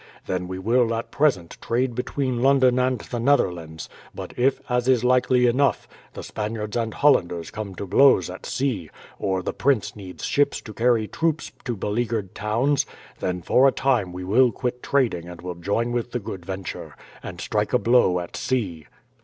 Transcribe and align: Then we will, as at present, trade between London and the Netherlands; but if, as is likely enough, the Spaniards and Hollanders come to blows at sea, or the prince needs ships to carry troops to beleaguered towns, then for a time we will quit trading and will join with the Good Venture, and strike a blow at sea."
Then 0.25 0.47
we 0.47 0.57
will, 0.57 0.91
as 0.95 0.97
at 0.97 1.11
present, 1.11 1.59
trade 1.61 1.93
between 1.93 2.41
London 2.41 2.79
and 2.79 2.97
the 2.99 3.19
Netherlands; 3.19 3.87
but 4.15 4.33
if, 4.35 4.59
as 4.67 4.87
is 4.87 5.03
likely 5.03 5.45
enough, 5.45 5.87
the 6.13 6.23
Spaniards 6.23 6.75
and 6.75 6.91
Hollanders 6.91 7.51
come 7.51 7.75
to 7.75 7.85
blows 7.85 8.27
at 8.27 8.43
sea, 8.47 8.89
or 9.19 9.43
the 9.43 9.53
prince 9.53 9.95
needs 9.95 10.25
ships 10.25 10.59
to 10.61 10.73
carry 10.73 11.07
troops 11.07 11.51
to 11.65 11.75
beleaguered 11.77 12.33
towns, 12.33 12.87
then 13.19 13.43
for 13.43 13.67
a 13.67 13.71
time 13.71 14.11
we 14.11 14.23
will 14.23 14.51
quit 14.51 14.81
trading 14.81 15.27
and 15.29 15.41
will 15.43 15.53
join 15.53 15.91
with 15.91 16.13
the 16.13 16.19
Good 16.19 16.47
Venture, 16.47 16.95
and 17.21 17.39
strike 17.39 17.71
a 17.71 17.77
blow 17.77 18.19
at 18.19 18.35
sea." 18.35 18.87